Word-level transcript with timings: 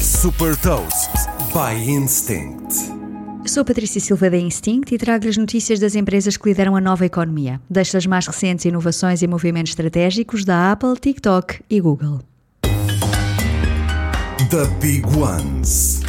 Super 0.00 0.56
Toast 0.56 1.10
by 1.52 1.76
Instinct. 1.86 2.74
Sou 3.44 3.62
Patrícia 3.62 4.00
Silva 4.00 4.30
da 4.30 4.38
Instinct 4.38 4.94
e 4.94 4.96
trago 4.96 5.28
as 5.28 5.36
notícias 5.36 5.78
das 5.78 5.94
empresas 5.94 6.38
que 6.38 6.48
lideram 6.48 6.74
a 6.74 6.80
nova 6.80 7.04
economia, 7.04 7.60
desde 7.68 7.98
as 7.98 8.06
mais 8.06 8.26
recentes 8.26 8.64
inovações 8.64 9.20
e 9.20 9.26
movimentos 9.26 9.72
estratégicos 9.72 10.42
da 10.42 10.72
Apple, 10.72 10.94
TikTok 10.98 11.60
e 11.68 11.80
Google. 11.82 12.20
The 14.48 14.64
Big 14.80 15.04
Ones. 15.14 15.99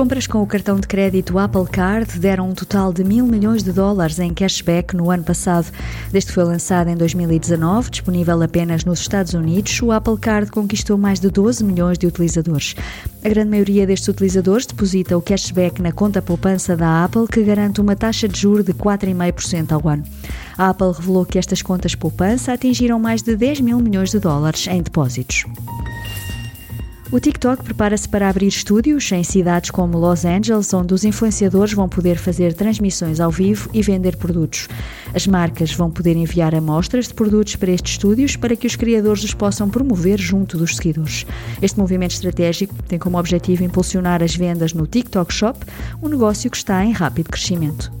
Compras 0.00 0.26
com 0.26 0.42
o 0.42 0.46
cartão 0.46 0.80
de 0.80 0.88
crédito 0.88 1.38
Apple 1.38 1.66
Card 1.70 2.18
deram 2.18 2.48
um 2.48 2.54
total 2.54 2.90
de 2.90 3.04
mil 3.04 3.26
milhões 3.26 3.62
de 3.62 3.70
dólares 3.70 4.18
em 4.18 4.32
cashback 4.32 4.96
no 4.96 5.10
ano 5.10 5.22
passado. 5.22 5.70
Desde 6.10 6.28
que 6.28 6.34
foi 6.34 6.44
lançado 6.44 6.88
em 6.88 6.96
2019, 6.96 7.90
disponível 7.90 8.42
apenas 8.42 8.82
nos 8.82 9.00
Estados 9.00 9.34
Unidos, 9.34 9.78
o 9.82 9.92
Apple 9.92 10.16
Card 10.16 10.50
conquistou 10.50 10.96
mais 10.96 11.20
de 11.20 11.28
12 11.28 11.62
milhões 11.62 11.98
de 11.98 12.06
utilizadores. 12.06 12.74
A 13.22 13.28
grande 13.28 13.50
maioria 13.50 13.86
destes 13.86 14.08
utilizadores 14.08 14.64
deposita 14.64 15.18
o 15.18 15.20
cashback 15.20 15.82
na 15.82 15.92
conta 15.92 16.22
poupança 16.22 16.74
da 16.74 17.04
Apple, 17.04 17.28
que 17.30 17.42
garante 17.42 17.82
uma 17.82 17.94
taxa 17.94 18.26
de 18.26 18.40
juros 18.40 18.64
de 18.64 18.72
4,5% 18.72 19.72
ao 19.72 19.86
ano. 19.86 20.04
A 20.56 20.70
Apple 20.70 20.92
revelou 20.96 21.26
que 21.26 21.38
estas 21.38 21.60
contas 21.60 21.94
poupança 21.94 22.54
atingiram 22.54 22.98
mais 22.98 23.20
de 23.20 23.36
10 23.36 23.60
mil 23.60 23.78
milhões 23.78 24.12
de 24.12 24.18
dólares 24.18 24.66
em 24.66 24.80
depósitos. 24.80 25.44
O 27.12 27.18
TikTok 27.18 27.64
prepara-se 27.64 28.08
para 28.08 28.28
abrir 28.28 28.46
estúdios 28.46 29.10
em 29.10 29.24
cidades 29.24 29.72
como 29.72 29.98
Los 29.98 30.24
Angeles, 30.24 30.72
onde 30.72 30.94
os 30.94 31.02
influenciadores 31.02 31.72
vão 31.72 31.88
poder 31.88 32.16
fazer 32.16 32.54
transmissões 32.54 33.18
ao 33.18 33.32
vivo 33.32 33.68
e 33.74 33.82
vender 33.82 34.16
produtos. 34.16 34.68
As 35.12 35.26
marcas 35.26 35.72
vão 35.72 35.90
poder 35.90 36.14
enviar 36.14 36.54
amostras 36.54 37.08
de 37.08 37.14
produtos 37.14 37.56
para 37.56 37.72
estes 37.72 37.94
estúdios 37.94 38.36
para 38.36 38.54
que 38.54 38.66
os 38.66 38.76
criadores 38.76 39.24
os 39.24 39.34
possam 39.34 39.68
promover 39.68 40.20
junto 40.20 40.56
dos 40.56 40.76
seguidores. 40.76 41.26
Este 41.60 41.80
movimento 41.80 42.12
estratégico 42.12 42.80
tem 42.84 42.96
como 42.96 43.18
objetivo 43.18 43.64
impulsionar 43.64 44.22
as 44.22 44.36
vendas 44.36 44.72
no 44.72 44.86
TikTok 44.86 45.34
Shop, 45.34 45.58
um 46.00 46.08
negócio 46.08 46.48
que 46.48 46.56
está 46.56 46.84
em 46.84 46.92
rápido 46.92 47.28
crescimento. 47.28 47.99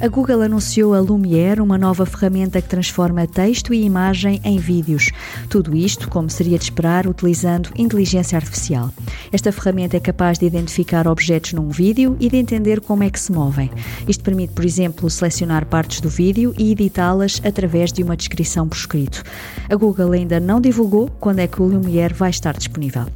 A 0.00 0.06
Google 0.06 0.42
anunciou 0.42 0.94
a 0.94 1.00
Lumiere, 1.00 1.60
uma 1.60 1.76
nova 1.76 2.06
ferramenta 2.06 2.62
que 2.62 2.68
transforma 2.68 3.26
texto 3.26 3.74
e 3.74 3.82
imagem 3.84 4.40
em 4.44 4.56
vídeos. 4.56 5.10
Tudo 5.50 5.74
isto, 5.74 6.08
como 6.08 6.30
seria 6.30 6.56
de 6.56 6.64
esperar, 6.64 7.08
utilizando 7.08 7.70
inteligência 7.76 8.36
artificial. 8.36 8.92
Esta 9.32 9.50
ferramenta 9.50 9.96
é 9.96 10.00
capaz 10.00 10.38
de 10.38 10.46
identificar 10.46 11.08
objetos 11.08 11.52
num 11.52 11.68
vídeo 11.68 12.16
e 12.20 12.28
de 12.30 12.36
entender 12.36 12.80
como 12.80 13.02
é 13.02 13.10
que 13.10 13.18
se 13.18 13.32
movem. 13.32 13.72
Isto 14.06 14.22
permite, 14.22 14.52
por 14.52 14.64
exemplo, 14.64 15.10
selecionar 15.10 15.66
partes 15.66 16.00
do 16.00 16.08
vídeo 16.08 16.54
e 16.56 16.70
editá-las 16.70 17.40
através 17.44 17.92
de 17.92 18.04
uma 18.04 18.16
descrição 18.16 18.68
por 18.68 18.76
escrito. 18.76 19.24
A 19.68 19.74
Google 19.74 20.12
ainda 20.12 20.38
não 20.38 20.60
divulgou 20.60 21.10
quando 21.18 21.40
é 21.40 21.48
que 21.48 21.60
o 21.60 21.66
Lumiere 21.66 22.14
vai 22.14 22.30
estar 22.30 22.56
disponível. 22.56 23.06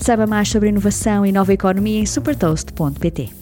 Saiba 0.00 0.26
mais 0.26 0.48
sobre 0.48 0.70
inovação 0.70 1.24
e 1.24 1.30
nova 1.30 1.52
economia 1.52 2.00
em 2.00 2.06
supertoast.pt. 2.06 3.41